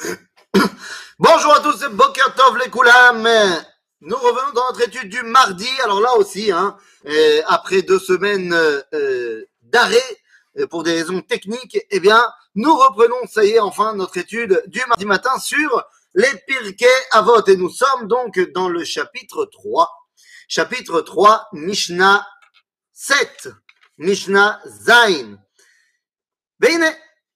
[1.18, 3.28] Bonjour à tous, c'est Bokertov les Koulam.
[4.00, 5.68] Nous revenons dans notre étude du mardi.
[5.82, 6.76] Alors là aussi, hein,
[7.06, 9.98] euh, après deux semaines euh, euh, d'arrêt
[10.70, 14.80] pour des raisons techniques, eh bien, nous reprenons, ça y est, enfin, notre étude du
[14.88, 17.44] mardi matin sur les Pirkei Avot.
[17.46, 19.88] Et nous sommes donc dans le chapitre 3.
[20.48, 22.26] Chapitre 3, Mishnah
[22.92, 23.48] 7.
[23.98, 25.38] Mishnah Zain.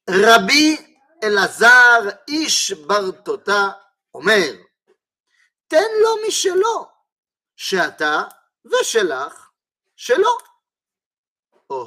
[0.06, 0.78] Rabbi
[1.23, 3.69] אלעזר איש ברטותה
[4.13, 4.51] אומר,
[5.67, 6.87] תן לו משלו,
[7.55, 8.23] שאתה
[8.65, 9.49] ושלך
[9.95, 10.37] שלו.
[11.71, 11.85] Oh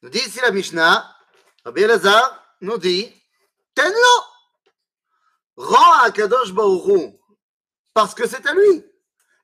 [0.00, 1.16] Nous dit ici la Mishnah,
[1.64, 3.12] Rabbi Elazar nous dit,
[3.74, 4.16] Tenlo,
[5.56, 7.14] rends à Kadosh Baruch
[7.92, 8.84] parce que c'est à lui.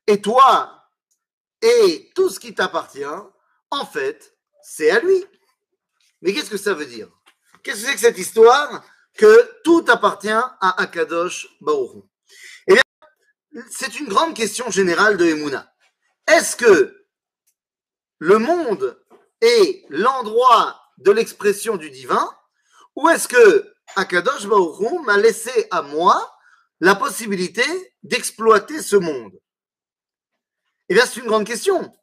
[0.07, 0.89] Et toi,
[1.61, 3.05] et tout ce qui t'appartient,
[3.71, 5.25] en fait, c'est à lui.
[6.23, 7.11] Mais qu'est-ce que ça veut dire
[7.68, 8.82] Qu'est-ce que c'est que cette histoire
[9.18, 12.06] que tout appartient à Akadosh Baruch
[12.66, 12.84] Eh bien,
[13.70, 15.70] c'est une grande question générale de Emouna.
[16.28, 17.06] Est-ce que
[18.20, 18.98] le monde
[19.42, 22.32] est l'endroit de l'expression du divin
[22.96, 26.38] ou est-ce que Akadosh Baruch m'a laissé à moi
[26.80, 27.66] la possibilité
[28.02, 29.38] d'exploiter ce monde?
[30.88, 31.94] Eh bien, c'est une grande question.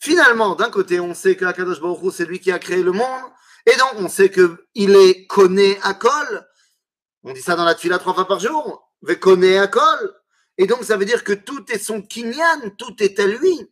[0.00, 1.80] Finalement, d'un côté, on sait que Akadosh
[2.12, 3.22] c'est lui qui a créé le monde,
[3.70, 6.48] et donc, on sait qu'il est conné à col.
[7.22, 8.90] On dit ça dans la tfila trois fois par jour.
[9.20, 10.14] Conné à col.
[10.56, 13.70] Et donc, ça veut dire que tout est son kinyan, tout est à lui.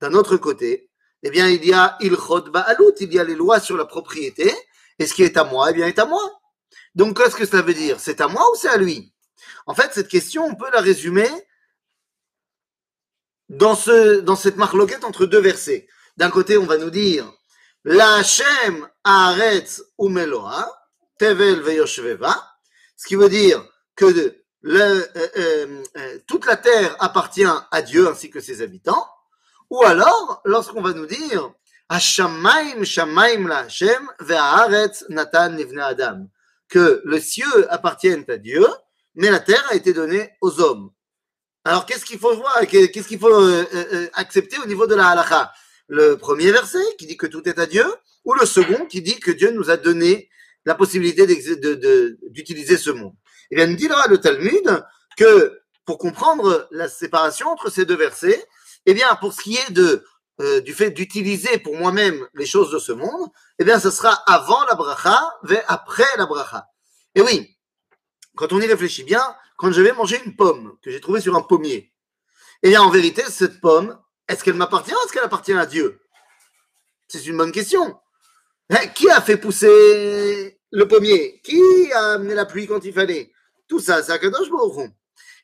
[0.00, 0.90] D'un autre côté,
[1.22, 4.52] eh bien, il y a ilchot ba'alut, il y a les lois sur la propriété.
[4.98, 6.40] Et ce qui est à moi, eh bien, est à moi.
[6.96, 8.00] Donc, qu'est-ce que ça veut dire?
[8.00, 9.14] C'est à moi ou c'est à lui?
[9.66, 11.28] En fait, cette question, on peut la résumer
[13.48, 15.86] dans, ce, dans cette marloquette entre deux versets.
[16.16, 17.32] D'un côté, on va nous dire
[17.88, 20.70] la Hashem Haaretz Umeloa,
[21.18, 22.36] Tevel Veyoshveva,
[22.96, 23.64] ce qui veut dire
[23.96, 29.08] que euh, euh, euh, toute la terre appartient à Dieu ainsi que ses habitants,
[29.70, 31.50] ou alors lorsqu'on va nous dire
[31.88, 34.06] Hashamaim Shamaim la Hashem
[35.08, 36.26] Natan Nivne Adam,
[36.68, 38.66] que le cieux appartiennent à Dieu,
[39.14, 40.90] mais la terre a été donnée aux hommes.
[41.64, 43.32] Alors qu'est-ce qu'il faut voir, qu'est-ce qu'il faut
[44.12, 45.52] accepter au niveau de la halakha?
[45.88, 47.84] Le premier verset qui dit que tout est à Dieu,
[48.24, 50.28] ou le second qui dit que Dieu nous a donné
[50.64, 51.26] la possibilité
[52.30, 53.14] d'utiliser ce monde.
[53.50, 54.84] Et bien, nous dira le Talmud
[55.16, 58.44] que pour comprendre la séparation entre ces deux versets,
[58.84, 60.04] eh bien, pour ce qui est de,
[60.40, 64.12] euh, du fait d'utiliser pour moi-même les choses de ce monde, eh bien, ce sera
[64.26, 65.18] avant la bracha,
[65.66, 66.66] après la bracha.
[67.14, 67.56] Et oui,
[68.36, 69.22] quand on y réfléchit bien,
[69.56, 71.92] quand je vais manger une pomme que j'ai trouvée sur un pommier,
[72.62, 76.00] eh bien, en vérité, cette pomme, est-ce qu'elle m'appartient ou est-ce qu'elle appartient à Dieu?
[77.08, 77.98] C'est une bonne question.
[78.70, 81.40] Hein, qui a fait pousser le pommier?
[81.42, 83.32] Qui a amené la pluie quand il fallait?
[83.66, 84.90] Tout ça, c'est Akadosh Baruch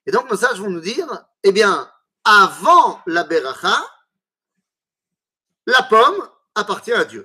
[0.06, 1.06] Et donc nos sages vont nous dire,
[1.42, 1.90] eh bien,
[2.24, 3.82] avant la beracha,
[5.66, 7.24] la pomme appartient à Dieu.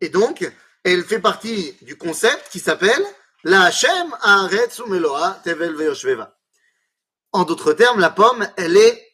[0.00, 0.50] Et donc,
[0.84, 3.04] elle fait partie du concept qui s'appelle
[3.44, 4.82] la Hashem Haaretz
[5.42, 6.26] Tevel.
[7.32, 9.12] En d'autres termes, la pomme, elle est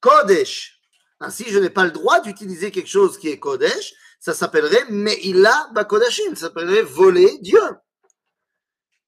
[0.00, 0.75] Kodesh.
[1.20, 5.68] Ainsi, je n'ai pas le droit d'utiliser quelque chose qui est Kodesh, ça s'appellerait Me'ila
[5.72, 7.60] Bakodashim, ça s'appellerait voler Dieu.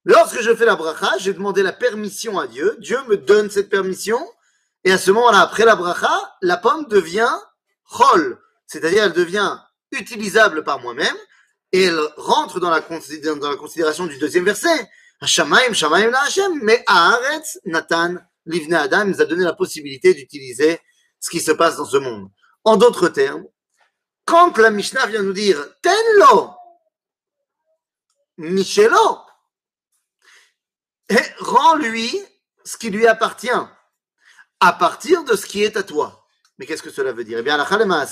[0.05, 3.69] Lorsque je fais la bracha, j'ai demandé la permission à Dieu, Dieu me donne cette
[3.69, 4.19] permission,
[4.83, 6.11] et à ce moment-là, après la bracha,
[6.41, 7.31] la pomme devient
[7.83, 9.57] chol, c'est-à-dire elle devient
[9.91, 11.15] utilisable par moi-même,
[11.71, 14.89] et elle rentre dans la, dans la considération du deuxième verset.
[15.23, 18.15] Shamaim, Shamaim la Hashem, mais Haaretz, Nathan,
[18.45, 20.79] Livne Adam, nous a donné la possibilité d'utiliser
[21.19, 22.29] ce qui se passe dans ce monde.
[22.63, 23.45] En d'autres termes,
[24.25, 26.51] quand la Mishnah vient nous dire Tenlo,
[28.37, 29.19] Michelo,
[31.39, 32.19] rends-lui
[32.63, 33.49] ce qui lui appartient
[34.59, 36.25] à partir de ce qui est à toi.
[36.57, 37.39] Mais qu'est-ce que cela veut dire?
[37.39, 38.05] Eh bien, la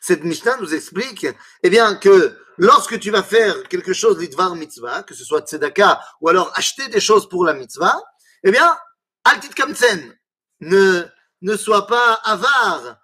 [0.00, 1.26] cette Mishnah nous explique
[1.62, 6.00] eh bien, que lorsque tu vas faire quelque chose l'idvar mitzvah, que ce soit tzedaka
[6.20, 8.00] ou alors acheter des choses pour la mitzvah,
[8.44, 8.78] eh bien,
[9.24, 10.16] altit kamtsen,
[10.60, 11.04] ne
[11.42, 12.98] ne sois pas avare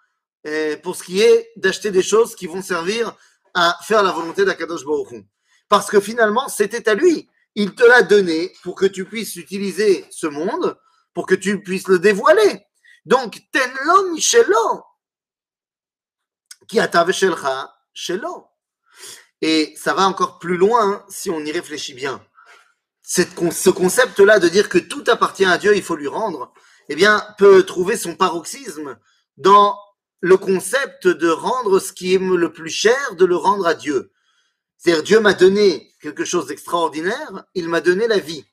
[0.45, 3.17] eh, pour ce qui est d'acheter des choses qui vont servir
[3.55, 5.25] à faire la volonté d'Akadosh Baruch
[5.69, 7.29] Parce que finalement, c'était à lui.
[7.55, 10.79] Il te l'a donné pour que tu puisses utiliser ce monde,
[11.15, 12.67] pour que tu puisses le dévoiler.
[13.07, 14.85] Donc, tenlo michelo,
[16.69, 16.79] qui
[17.13, 18.47] shelcha shelo.
[19.41, 22.25] Et ça va encore plus loin si on y réfléchit bien.
[23.03, 26.53] ce concept-là de dire que tout appartient à Dieu, il faut lui rendre,
[26.89, 28.99] eh bien, peut trouver son paroxysme
[29.37, 29.79] dans
[30.21, 34.13] le concept de rendre ce qui est le plus cher, de le rendre à Dieu.
[34.79, 38.45] C'est-à-dire, Dieu m'a donné quelque chose d'extraordinaire, il m'a donné la vie.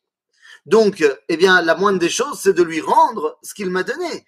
[0.66, 4.26] Donc, eh bien, la moindre des choses, c'est de lui rendre ce qu'il m'a donné.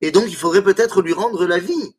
[0.00, 1.96] Et donc, il faudrait peut-être lui rendre la vie.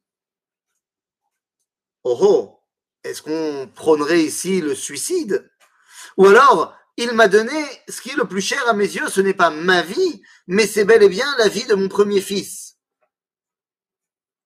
[2.03, 2.59] Oh oh,
[3.03, 5.49] est-ce qu'on prônerait ici le suicide?
[6.17, 7.53] Ou alors, il m'a donné
[7.87, 10.67] ce qui est le plus cher à mes yeux, ce n'est pas ma vie, mais
[10.67, 12.75] c'est bel et bien la vie de mon premier fils.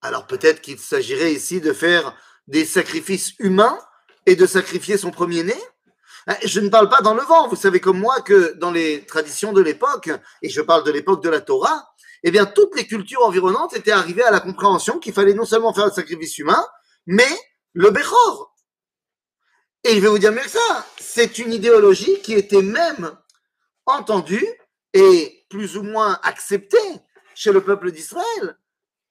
[0.02, 2.16] Alors peut-être qu'il s'agirait ici de faire
[2.48, 3.80] des sacrifices humains
[4.26, 5.56] et de sacrifier son premier-né
[6.28, 7.48] hein, Je ne parle pas dans le vent.
[7.48, 10.10] Vous savez comme moi que dans les traditions de l'époque,
[10.42, 11.88] et je parle de l'époque de la Torah,
[12.24, 15.74] eh bien, toutes les cultures environnantes étaient arrivées à la compréhension qu'il fallait non seulement
[15.74, 16.64] faire le sacrifice humain,
[17.08, 17.30] mais
[17.74, 18.51] le Bechor.
[19.84, 23.18] Et je vais vous dire mieux que ça, c'est une idéologie qui était même
[23.88, 24.48] entendue
[24.94, 26.78] et plus ou moins acceptée
[27.34, 28.58] chez le peuple d'Israël.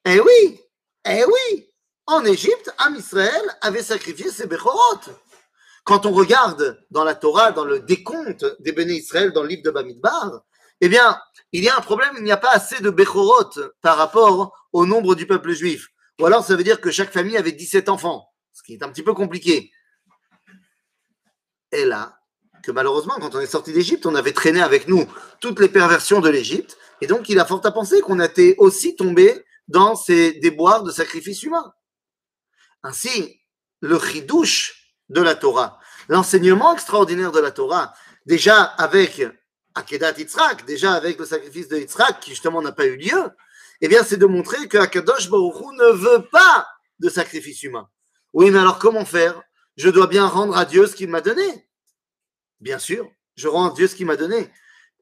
[0.04, 0.60] Eh oui,
[1.08, 1.68] eh oui,
[2.06, 5.00] en Égypte, Am Israël avait sacrifié ses Bechorot.
[5.82, 9.62] Quand on regarde dans la Torah, dans le décompte des béné Israël dans le livre
[9.64, 10.44] de Bamidbar,
[10.80, 11.20] eh bien,
[11.52, 13.50] il y a un problème, il n'y a pas assez de Bechorot
[13.82, 15.88] par rapport au nombre du peuple juif.
[16.20, 18.88] Ou alors ça veut dire que chaque famille avait 17 enfants, ce qui est un
[18.88, 19.72] petit peu compliqué.
[21.72, 22.18] Et là,
[22.62, 25.06] que malheureusement, quand on est sorti d'Égypte, on avait traîné avec nous
[25.40, 28.96] toutes les perversions de l'Égypte, et donc il a fort à penser qu'on était aussi
[28.96, 31.72] tombé dans ces déboires de sacrifices humains.
[32.82, 33.40] Ainsi,
[33.80, 35.78] le chidouche de la Torah,
[36.08, 37.94] l'enseignement extraordinaire de la Torah,
[38.26, 39.22] déjà avec
[39.74, 43.30] Akedat Yitzhak, déjà avec le sacrifice de Yitzhak, qui justement n'a pas eu lieu,
[43.80, 46.68] eh bien, c'est de montrer que Akadosh Baruch ne veut pas
[46.98, 47.88] de sacrifice humain.
[48.32, 49.42] Oui, mais alors comment faire?
[49.80, 51.66] Je dois bien rendre à Dieu ce qu'il m'a donné.
[52.60, 54.50] Bien sûr, je rends à Dieu ce qu'il m'a donné.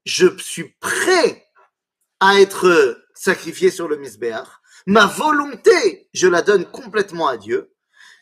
[0.04, 1.44] Je suis prêt
[2.20, 4.46] à être sacrifié sur le Misbéach.
[4.86, 7.72] Ma volonté, je la donne complètement à Dieu.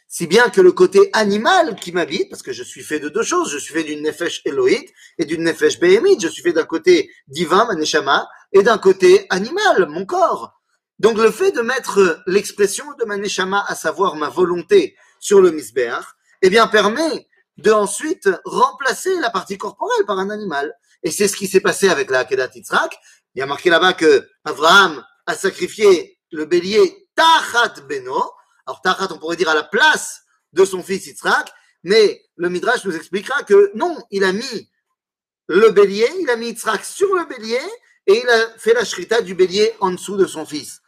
[0.08, 3.22] Si bien que le côté animal qui m'habite, parce que je suis fait de deux
[3.22, 6.64] choses, je suis fait d'une nefesh Elohit et d'une nefesh Behemit, je suis fait d'un
[6.64, 10.58] côté divin, ma neshama, et d'un côté animal, mon corps.
[11.00, 15.50] Donc le fait de mettre l'expression de ma neshama, à savoir ma volonté, sur le
[15.50, 20.74] misbeach, eh bien permet de ensuite remplacer la partie corporelle par un animal.
[21.02, 22.96] Et c'est ce qui s'est passé avec la Akedat Yitzhak.
[23.34, 28.22] Il y a marqué là-bas que Abraham a sacrifié le bélier Tachat Beno,
[28.66, 30.22] alors, Tachat, on pourrait dire à la place
[30.52, 31.52] de son fils Yitzhak,
[31.84, 34.70] mais le Midrash nous expliquera que non, il a mis
[35.46, 37.60] le bélier, il a mis Yitzhak sur le bélier
[38.06, 40.80] et il a fait la shrita du bélier en dessous de son fils.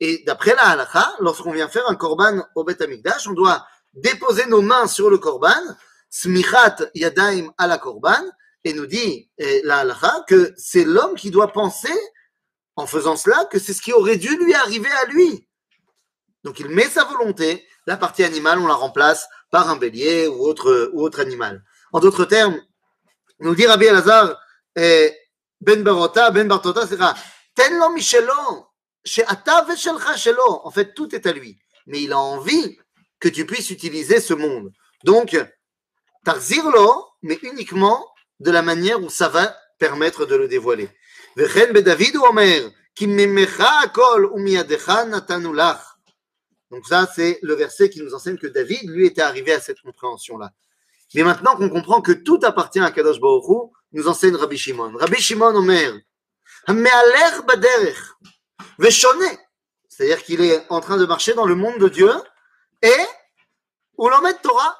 [0.00, 4.46] Et d'après la halakha, lorsqu'on vient faire un korban au Beth Amikdash, on doit déposer
[4.46, 5.50] nos mains sur le korban,
[6.10, 8.22] smichat yadaim à la korban,
[8.64, 11.94] et nous dit eh, la halakha que c'est l'homme qui doit penser,
[12.76, 15.48] en faisant cela, que c'est ce qui aurait dû lui arriver à lui.
[16.44, 20.46] Donc il met sa volonté, la partie animale, on la remplace par un bélier ou
[20.46, 21.64] autre, ou autre animal.
[21.92, 22.60] En d'autres termes,
[23.40, 24.38] nous dit Rabbi Elazar,
[24.74, 26.98] Ben Barota, Ben Bartota, c'est
[28.00, 30.60] chez Shelo.
[30.64, 31.58] En fait, tout est à lui.
[31.86, 32.78] Mais il a envie
[33.20, 34.72] que tu puisses utiliser ce monde.
[35.04, 35.36] Donc,
[36.24, 38.06] Tarzirlo, mais uniquement
[38.40, 40.88] de la manière où ça va permettre de le dévoiler.
[46.70, 49.80] Donc ça, c'est le verset qui nous enseigne que David, lui, était arrivé à cette
[49.80, 50.52] compréhension-là.
[51.14, 54.96] Mais maintenant qu'on comprend que tout appartient à Kadosh Baruch nous enseigne Rabbi Shimon.
[54.96, 55.92] Rabbi Shimon Omer.
[59.88, 62.10] C'est-à-dire qu'il est en train de marcher dans le monde de Dieu
[63.98, 64.76] on l'emmène Torah.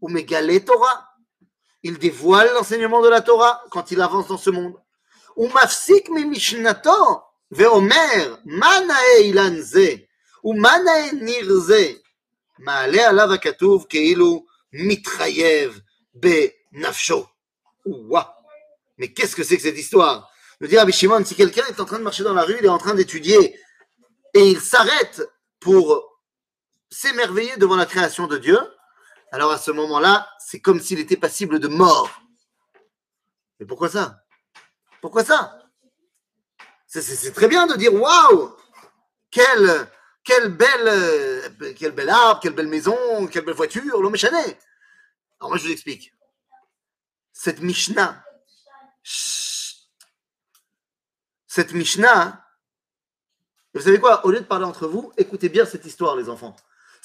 [0.00, 1.08] Ou Mégalé Torah.
[1.82, 4.74] Il dévoile l'enseignement de la Torah quand il avance dans ce monde.
[5.36, 10.06] Ou Mafsik Mimishnato Veomer Manae Ilanze
[10.42, 12.00] ou Manae Nirze
[12.58, 14.40] Maale Alav Akatuv Keilu
[14.72, 15.80] Mitrayev
[16.14, 17.26] Be Nafsho.
[17.84, 18.36] Ouah
[18.98, 20.30] Mais qu'est-ce que c'est que cette histoire?
[20.60, 22.64] Je veux dire, Abishimon, si quelqu'un est en train de marcher dans la rue, il
[22.66, 23.58] est en train d'étudier
[24.34, 25.22] et il s'arrête
[25.58, 26.09] pour
[26.90, 28.58] s'émerveiller devant la création de Dieu,
[29.32, 32.10] alors à ce moment-là, c'est comme s'il était passible de mort.
[33.58, 34.24] Mais pourquoi ça?
[35.00, 35.56] Pourquoi ça?
[36.86, 38.56] C'est très bien de dire waouh
[39.38, 39.84] euh,
[40.24, 46.12] quel bel arbre, quelle belle maison, quelle belle voiture, l'homme Alors moi, je vous explique.
[47.32, 48.22] Cette Mishnah,
[51.46, 52.44] cette Mishnah,
[53.72, 54.26] vous savez quoi?
[54.26, 56.56] Au lieu de parler entre vous, écoutez bien cette histoire, les enfants.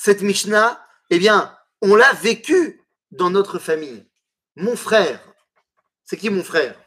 [0.06, 4.08] Cette Mishnah, eh bien, on l'a vécue dans notre famille.
[4.56, 5.20] Mon frère,
[6.04, 6.80] c'est qui mon frère?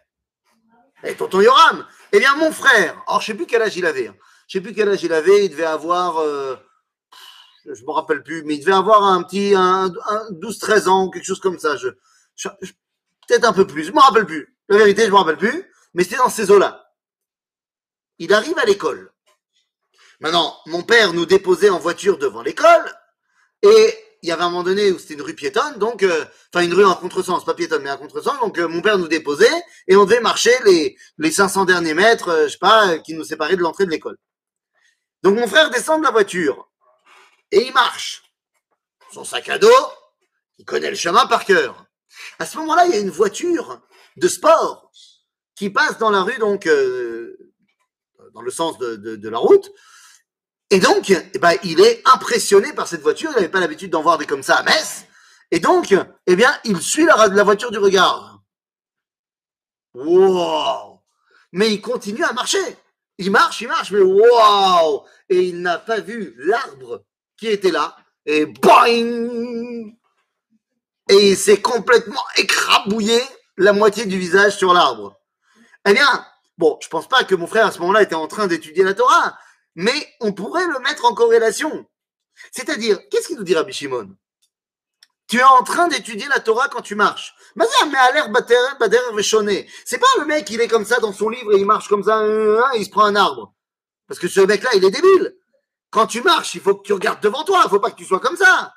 [1.02, 3.86] Eh, tonton Yoram Eh bien, mon frère, alors je ne sais plus quel âge il
[3.86, 4.06] avait.
[4.06, 4.14] Hein.
[4.46, 6.54] Je sais plus quel âge il avait, il devait avoir, euh,
[7.66, 11.40] je me rappelle plus, mais il devait avoir un petit un, 12-13 ans, quelque chose
[11.40, 11.76] comme ça.
[11.76, 11.88] Je,
[13.26, 14.56] peut-être un peu plus, je me rappelle plus.
[14.68, 15.68] La vérité, je me rappelle plus.
[15.92, 16.88] mais c'était dans ces eaux-là.
[18.20, 19.12] Il arrive à l'école.
[20.20, 22.94] Maintenant, mon père nous déposait en voiture devant l'école,
[23.62, 26.64] et il y avait un moment donné où c'était une rue piétonne, donc, euh, enfin
[26.64, 29.46] une rue en contresens, pas piétonne, mais en contresens, donc euh, mon père nous déposait,
[29.86, 33.24] et on devait marcher les, les 500 derniers mètres, euh, je sais pas, qui nous
[33.24, 34.16] séparaient de l'entrée de l'école.
[35.22, 36.68] Donc mon frère descend de la voiture,
[37.52, 38.24] et il marche.
[39.12, 39.68] Son sac à dos,
[40.58, 41.86] il connaît le chemin par cœur.
[42.38, 43.80] À ce moment-là, il y a une voiture
[44.16, 44.90] de sport
[45.54, 47.36] qui passe dans la rue, donc euh,
[48.34, 49.70] dans le sens de la route.
[50.70, 53.30] Et donc, eh ben, il est impressionné par cette voiture.
[53.32, 55.06] Il n'avait pas l'habitude d'en voir des comme ça à Metz.
[55.50, 55.94] Et donc,
[56.26, 58.40] eh bien, il suit la, voiture du regard.
[59.94, 61.00] Wow
[61.52, 62.76] Mais il continue à marcher.
[63.16, 67.02] Il marche, il marche, mais wow Et il n'a pas vu l'arbre
[67.38, 67.96] qui était là.
[68.26, 69.94] Et boing
[71.08, 73.20] Et il s'est complètement écrabouillé
[73.56, 75.18] la moitié du visage sur l'arbre.
[75.86, 76.26] Eh bien,
[76.58, 78.92] bon, je pense pas que mon frère à ce moment-là était en train d'étudier la
[78.92, 79.38] Torah,
[79.78, 81.86] mais on pourrait le mettre en corrélation.
[82.50, 84.10] C'est-à-dire, qu'est-ce qu'il nous dit Rabbi Shimon
[85.28, 87.32] Tu es en train d'étudier la Torah quand tu marches.
[87.54, 88.28] Mais à l'air.
[89.84, 92.02] C'est pas le mec, il est comme ça dans son livre et il marche comme
[92.02, 93.54] ça, euh, il se prend un arbre.
[94.08, 95.36] Parce que ce mec-là, il est débile.
[95.90, 98.04] Quand tu marches, il faut que tu regardes devant toi, il faut pas que tu
[98.04, 98.74] sois comme ça.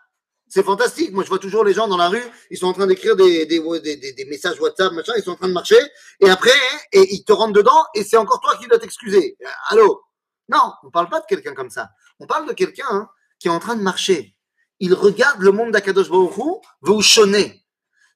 [0.50, 1.14] C'est fantastique.
[1.14, 3.48] Moi, je vois toujours les gens dans la rue, ils sont en train d'écrire des,
[3.48, 5.80] des, messages WhatsApp, machin, ils sont en train de marcher,
[6.20, 6.52] et après,
[6.92, 9.36] et ils te rentrent dedans, et c'est encore toi qui dois t'excuser.
[9.70, 10.04] Allô?
[10.52, 11.92] Non, on parle pas de quelqu'un comme ça.
[12.20, 14.36] On parle de quelqu'un hein, qui est en train de marcher.
[14.80, 17.62] Il regarde le monde d'Akadosh Baruch Hu,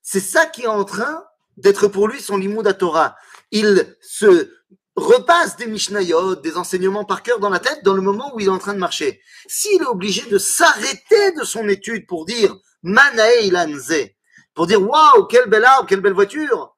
[0.02, 1.24] C'est ça qui est en train
[1.56, 3.16] d'être pour lui son limud à Torah.
[3.50, 4.52] Il se
[4.96, 8.46] repasse des Mishnayot, des enseignements par cœur dans la tête dans le moment où il
[8.46, 9.20] est en train de marcher.
[9.46, 14.10] S'il est obligé de s'arrêter de son étude pour dire Manae Lanze,
[14.54, 16.75] pour dire waouh, quel bel arbre, quelle belle voiture,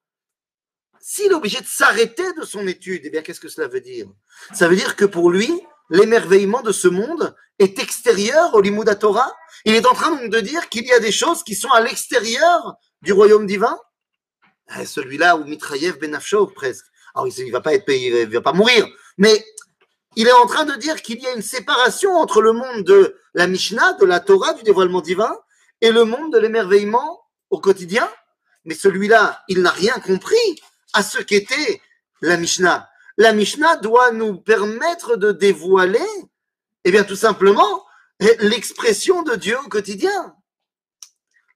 [1.10, 4.06] s'il est obligé de s'arrêter de son étude, eh bien, qu'est-ce que cela veut dire?
[4.52, 5.50] Ça veut dire que pour lui,
[5.88, 9.34] l'émerveillement de ce monde est extérieur au Limouda Torah.
[9.64, 11.80] Il est en train donc de dire qu'il y a des choses qui sont à
[11.80, 13.78] l'extérieur du royaume divin.
[14.78, 16.84] Eh, celui-là, ou Mitraïev Benafshov presque.
[17.14, 18.86] Alors, il ne va pas être payé, il va pas mourir,
[19.16, 19.42] mais
[20.14, 23.16] il est en train de dire qu'il y a une séparation entre le monde de
[23.32, 25.34] la Mishnah, de la Torah, du dévoilement divin,
[25.80, 28.06] et le monde de l'émerveillement au quotidien.
[28.66, 30.36] Mais celui-là, il n'a rien compris
[30.92, 31.80] à ce qu'était
[32.22, 32.88] la Mishnah.
[33.16, 36.06] La Mishnah doit nous permettre de dévoiler,
[36.84, 37.84] eh bien, tout simplement,
[38.20, 40.34] l'expression de Dieu au quotidien.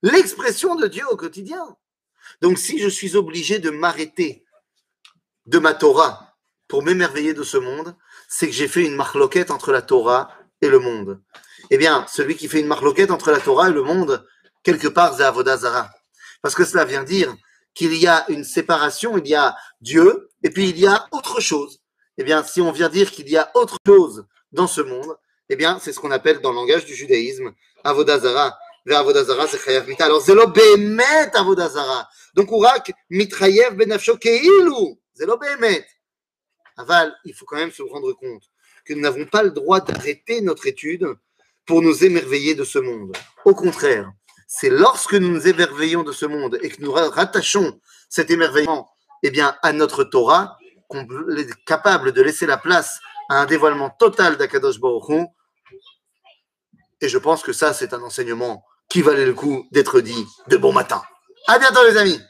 [0.03, 1.77] L'expression de Dieu au quotidien.
[2.41, 4.45] Donc, si je suis obligé de m'arrêter
[5.47, 6.37] de ma Torah
[6.69, 7.97] pour m'émerveiller de ce monde,
[8.29, 11.23] c'est que j'ai fait une marloquette entre la Torah et le monde.
[11.71, 14.27] Eh bien, celui qui fait une marloquette entre la Torah et le monde,
[14.62, 15.91] quelque part, c'est Avodazara.
[16.41, 17.35] Parce que cela vient dire
[17.75, 21.41] qu'il y a une séparation, il y a Dieu, et puis il y a autre
[21.41, 21.81] chose.
[22.19, 25.17] Eh bien, si on vient dire qu'il y a autre chose dans ce monde,
[25.49, 27.52] eh bien, c'est ce qu'on appelle dans le langage du judaïsme
[27.85, 28.57] Avodazara.
[28.91, 30.07] Avodazara, c'est Chayav Mita.
[30.07, 32.09] Alors, c'est Bemet Avodazara.
[32.35, 34.97] Donc, Urak Mitrayev Benafsho Keilu.
[35.14, 35.87] C'est l'obémet.
[36.76, 38.43] Aval, il faut quand même se rendre compte
[38.85, 41.07] que nous n'avons pas le droit d'arrêter notre étude
[41.67, 43.17] pour nous émerveiller de ce monde.
[43.45, 44.11] Au contraire,
[44.54, 47.80] c'est lorsque nous nous émerveillons de ce monde et que nous rattachons
[48.11, 48.90] cet émerveillement
[49.23, 51.06] eh bien, à notre Torah qu'on
[51.38, 55.26] est capable de laisser la place à un dévoilement total d'Akadosh Baruch
[57.00, 60.59] Et je pense que ça, c'est un enseignement qui valait le coup d'être dit de
[60.59, 61.02] bon matin.
[61.49, 62.21] À bientôt, les amis!